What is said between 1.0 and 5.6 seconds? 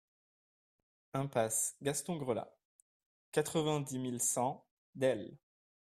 Impasse Gaston Grelat, quatre-vingt-dix mille cent Delle